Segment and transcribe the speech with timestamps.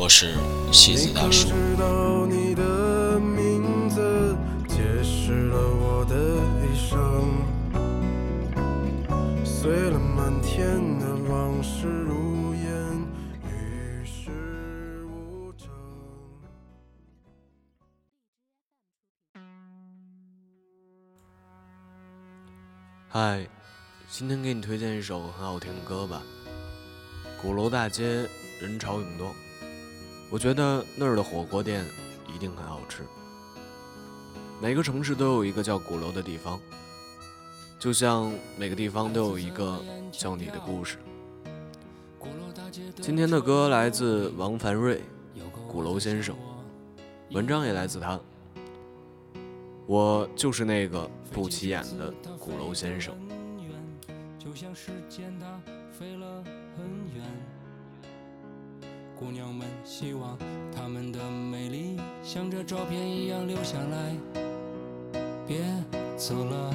[0.00, 0.32] 我是
[0.70, 1.48] 西子大叔。
[23.08, 23.44] 嗨，
[24.08, 26.22] 今天给你推荐一首很好听的歌吧。
[27.42, 28.28] 鼓楼大街
[28.60, 29.34] 人潮涌动。
[30.30, 31.84] 我觉得那儿的火锅店
[32.34, 33.02] 一定很好吃。
[34.60, 36.60] 每个城市都有一个叫鼓楼的地方，
[37.78, 40.98] 就像每个地方都有一个叫你的故事。
[43.00, 44.96] 今天的歌来自王凡瑞，
[45.66, 46.34] 《鼓楼先生》，
[47.34, 48.20] 文章也来自他。
[49.86, 53.14] 我就是那个不起眼的鼓楼先生。
[59.18, 60.38] 姑娘们希望
[60.72, 64.14] 她们的美丽像这照片一样留下来，
[65.44, 65.58] 别
[66.16, 66.72] 走了。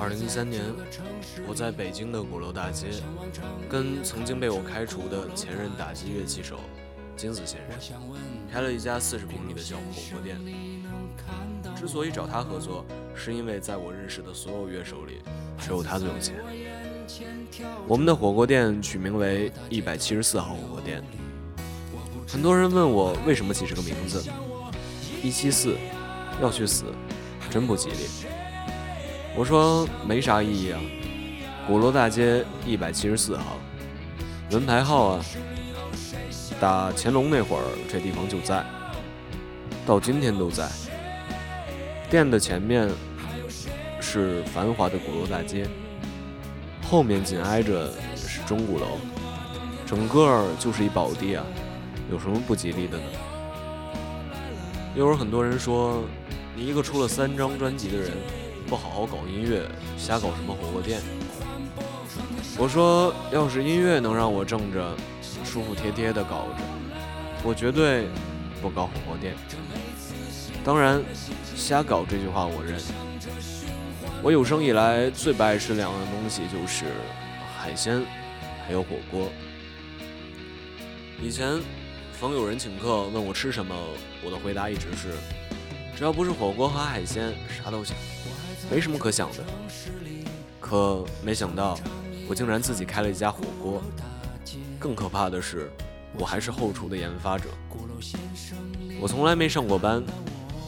[0.00, 0.60] 二零一三年，
[1.46, 2.88] 我在北京的鼓楼大街，
[3.70, 6.58] 跟曾经被我开除的前任打击乐器手
[7.16, 8.02] 金子先生，
[8.50, 10.40] 开了一家四十平米的小火锅店。
[11.76, 15.22] 之所以找他合作，是因为在我认识的所有乐手里。
[15.58, 16.34] 只有他最有钱。
[17.86, 21.02] 我们的火锅店取名为一百七十四号火锅店。
[22.26, 24.24] 很多人问我为什么起这个名字，
[25.22, 25.76] 一七四，
[26.40, 26.84] 要去死，
[27.50, 28.08] 真不吉利。
[29.36, 30.80] 我说没啥意义啊。
[31.66, 33.58] 鼓楼大街一百七十四号，
[34.50, 35.24] 门牌号啊。
[36.60, 38.64] 打乾隆那会儿，这地方就在，
[39.84, 40.68] 到今天都在。
[42.08, 42.88] 店的前面。
[44.12, 45.66] 是繁华的鼓楼大街，
[46.82, 48.98] 后面紧挨着是钟鼓楼，
[49.86, 51.42] 整个就是一宝地啊，
[52.10, 53.04] 有什么不吉利的呢？
[54.94, 56.04] 又有很多人说，
[56.54, 58.10] 你一个出了三张专辑的人，
[58.66, 61.00] 不好好搞音乐，瞎搞什么火锅店？
[62.58, 64.94] 我说，要是音乐能让我挣着，
[65.42, 66.62] 舒服帖帖的搞着，
[67.42, 68.08] 我绝对
[68.60, 69.34] 不搞火锅店。
[70.62, 71.02] 当然，
[71.56, 72.78] 瞎搞这句话我认。
[74.24, 76.84] 我有生以来最不爱吃两样东西，就是
[77.58, 78.00] 海鲜，
[78.64, 79.28] 还有火锅。
[81.20, 81.60] 以前
[82.12, 83.74] 逢有人请客问我吃什么，
[84.24, 85.10] 我的回答一直是：
[85.96, 87.96] 只要不是火锅和海鲜，啥都行，
[88.70, 89.38] 没什么可想的。
[90.60, 91.76] 可没想到，
[92.28, 93.82] 我竟然自己开了一家火锅。
[94.78, 95.68] 更可怕的是，
[96.16, 97.48] 我还是后厨的研发者。
[99.00, 100.00] 我从来没上过班，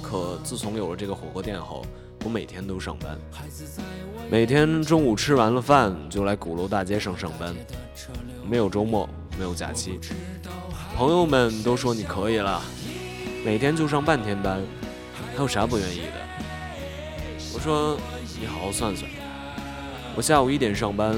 [0.02, 1.86] 可自从有了这个火锅店后，
[2.24, 3.18] 我每天都上班，
[4.30, 7.54] 每天中午吃完了饭就来鼓楼大街上上班，
[8.48, 9.06] 没有周末，
[9.38, 10.00] 没有假期。
[10.96, 12.62] 朋友们都说你可以了，
[13.44, 14.62] 每天就上半天班，
[15.36, 16.12] 还有啥不愿意的？
[17.52, 17.98] 我说
[18.40, 19.08] 你好好算算，
[20.16, 21.14] 我下午一点上班，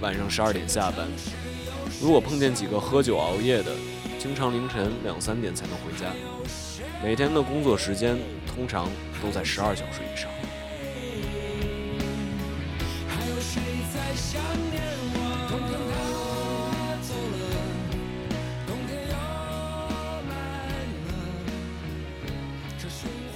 [0.00, 1.08] 晚上十二点下班。
[2.00, 3.72] 如果碰见几个喝酒熬夜的，
[4.16, 6.06] 经常凌晨两三点才能回家。
[7.02, 8.16] 每天的工作时间
[8.56, 8.88] 通常
[9.22, 10.30] 都在十二小时以上。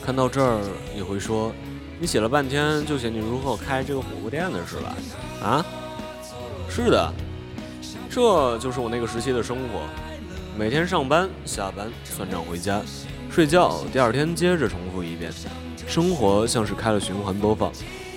[0.02, 0.58] 看到这儿，
[0.92, 1.52] 你会说，
[2.00, 4.96] 你写了半天就写你如何开这个火锅店的是吧？
[5.40, 5.64] 啊，
[6.68, 7.12] 是的，
[8.10, 9.86] 这就是我那个时期的生活，
[10.58, 12.82] 每天上班、下班、算账、回家、
[13.30, 15.30] 睡觉，第二天接着重复一遍，
[15.86, 17.72] 生活像是开了循环播放，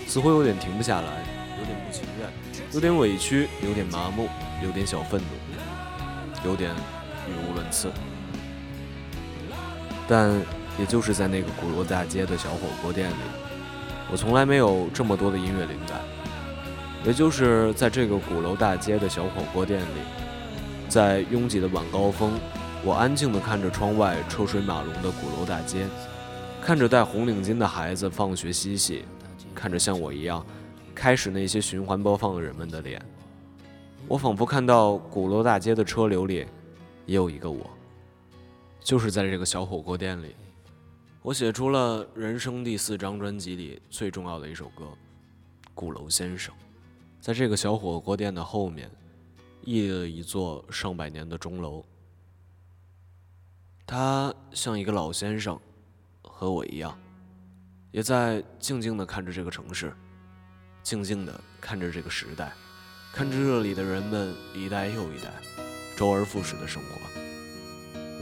[0.07, 1.23] 似乎有点停不下来，
[1.59, 2.27] 有点不情愿，
[2.73, 4.27] 有点委屈，有点麻木，
[4.63, 7.91] 有点小愤怒，有点语无伦次，
[10.07, 10.31] 但。
[10.79, 13.13] 也就是在那个鼓楼大街的小火锅店里，
[14.11, 16.01] 我从来没有这么多的音乐灵感。
[17.05, 20.01] 也就是在这个鼓楼大街的小火锅店里，
[20.89, 22.31] 在拥挤的晚高峰，
[22.85, 25.87] 我安静地看着窗外车水马龙的鼓楼大街，
[26.61, 29.05] 看着戴红领巾的孩子放学嬉戏，
[29.55, 30.45] 看着像我一样
[30.93, 33.01] 开始那些循环播放的人们的脸。
[34.05, 36.45] 我仿佛看到鼓楼大街的车流里，
[37.05, 37.69] 也有一个我。
[38.81, 40.35] 就是在这个小火锅店里，
[41.21, 44.83] 我写出了人生第四张专辑里最重要的一首歌
[45.73, 46.53] 《鼓楼先生》。
[47.21, 48.91] 在这个小火锅店的后面，
[49.61, 51.81] 屹立了一座上百年的钟楼。
[53.85, 55.59] 他像一个老先生，
[56.21, 56.97] 和我一样，
[57.91, 59.93] 也在静静地看着这个城市，
[60.81, 62.51] 静静地看着这个时代。
[63.13, 65.31] 看着这里的人们一代又一代，
[65.95, 66.89] 周而复始的生活。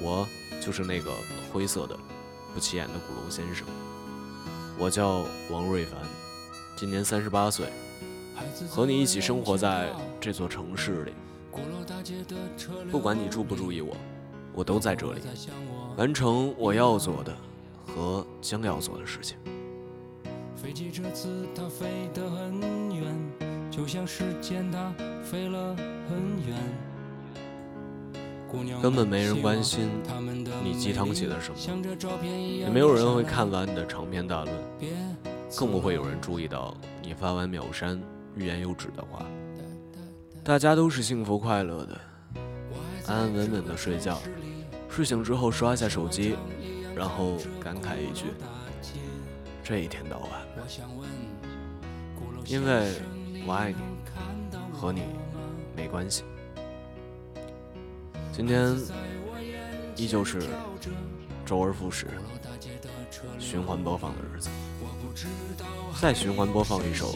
[0.01, 0.27] 我
[0.59, 1.09] 就是那个
[1.53, 1.97] 灰色的、
[2.53, 3.65] 不起眼的古楼先生。
[4.77, 5.97] 我叫王瑞凡，
[6.75, 7.67] 今年三十八岁，
[8.67, 11.13] 和你一起生活在这座城市里。
[12.91, 13.95] 不管你注不注意我，
[14.53, 15.21] 我都在这里，
[15.97, 17.35] 完成我要做的
[17.85, 19.37] 和将要做的事情。
[20.55, 23.15] 飞机这次它飞得很远。
[23.71, 24.93] 就像时间它
[25.23, 25.73] 飞了
[26.09, 26.57] 很远，
[28.81, 29.87] 根本没人关心
[30.61, 31.57] 你鸡汤写的什么，
[32.25, 34.53] 也没有人会看完你的长篇大论，
[35.57, 37.97] 更不会有人注意到你发完秒删
[38.35, 39.25] 欲言又止的话。
[40.43, 41.97] 大家都是幸福快乐的，
[43.11, 44.21] 安安稳稳的睡觉，
[44.89, 46.37] 睡醒之后刷一下手机，
[46.95, 48.27] 然后感慨一句：
[49.61, 50.29] 这一天到晚，
[52.45, 52.93] 因为。
[53.43, 53.77] 我爱你，
[54.71, 55.01] 和你
[55.75, 56.23] 没关系。
[58.31, 58.77] 今天
[59.95, 60.39] 依旧是
[61.43, 62.05] 周而复始
[63.39, 64.49] 循环播放的日子，
[65.99, 67.15] 再循环播放一首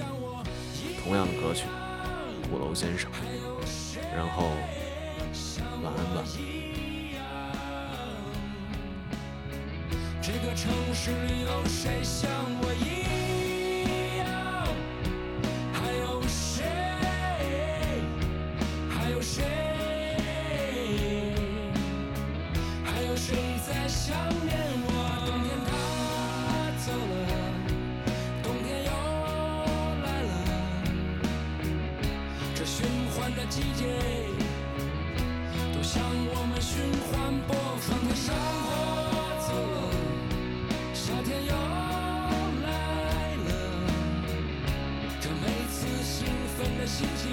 [1.03, 1.68] 同样的歌曲
[2.50, 3.07] 《鼓楼先生》，
[4.15, 4.50] 然后
[5.81, 7.19] 我一样，
[10.22, 12.30] 这个城市有谁像
[12.62, 13.04] 我一
[14.19, 14.25] 样？
[15.74, 16.63] 还有谁？
[18.89, 19.44] 还有谁？
[22.83, 23.36] 还有谁
[23.68, 24.56] 在想念
[24.88, 24.89] 我？
[25.25, 25.72] 冬天它
[26.86, 27.25] 走了，
[28.42, 28.89] 冬天又
[30.04, 30.33] 来了，
[32.56, 33.83] 这循环的季节。
[36.75, 38.68] 循环播放的山坡
[39.39, 39.48] 子，
[40.94, 41.54] 夏天又
[42.66, 42.68] 来
[43.45, 43.50] 了，
[45.22, 46.27] 这每次兴
[46.57, 47.31] 奋的心情，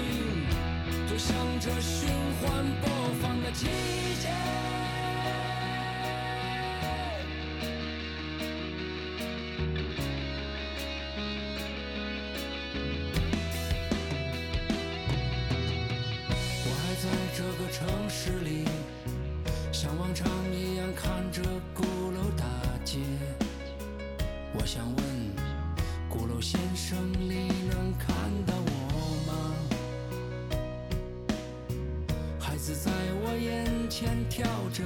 [1.09, 2.07] 就像这循
[2.39, 2.89] 环播
[3.21, 3.65] 放的季
[4.21, 4.29] 节。
[16.65, 17.03] 我还在
[17.35, 18.63] 这个城市里。
[19.83, 21.41] 像往常一样看着
[21.73, 22.45] 鼓楼大
[22.85, 22.99] 街。
[24.53, 25.03] 我想问，
[26.07, 28.15] 鼓楼先生，你能看
[28.45, 28.71] 到我
[29.27, 29.33] 吗？
[32.39, 32.91] 孩子在
[33.25, 34.85] 我眼前跳着，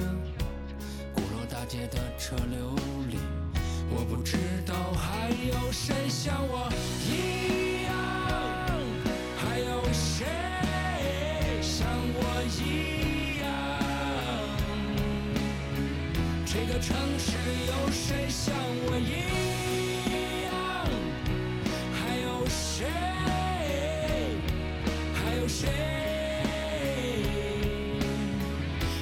[1.14, 2.74] 鼓楼大街的车流
[3.08, 3.18] 里，
[3.90, 4.36] 我不知
[4.66, 6.68] 道还有谁像我
[7.06, 7.94] 一样，
[9.36, 10.26] 还有谁？
[16.80, 17.32] 城市
[17.66, 18.54] 有谁像
[18.86, 19.10] 我一
[20.44, 20.52] 样？
[21.92, 22.86] 还有谁？
[25.12, 25.66] 还有谁？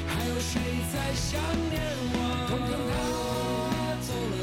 [0.08, 0.58] 还有谁
[0.90, 1.38] 在想
[1.70, 1.76] 念
[2.12, 2.16] 我？
[2.48, 2.90] 冬天它
[4.00, 4.34] 走了，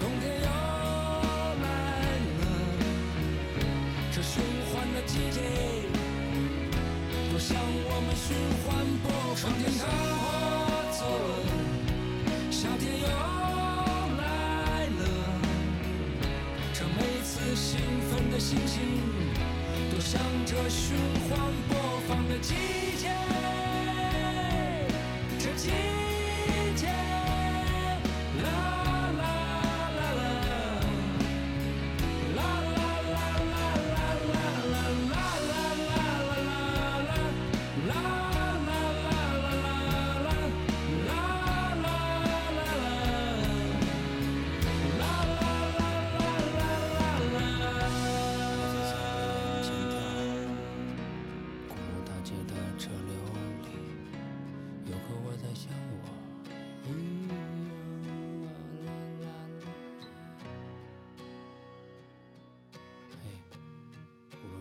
[0.00, 0.46] 冬天又
[1.62, 1.64] 来
[2.40, 2.42] 了。
[4.10, 5.38] 这循环的季节，
[7.30, 7.56] 多像
[7.86, 8.26] 我们循
[8.66, 8.68] 环
[9.02, 9.06] 播
[9.36, 9.40] 放。
[12.60, 13.06] 夏天又
[14.18, 15.02] 来了，
[16.74, 19.00] 这每次兴奋的心情，
[19.90, 20.94] 都像这循
[21.26, 21.38] 环
[21.70, 22.38] 播放的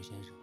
[0.09, 0.38] 先生。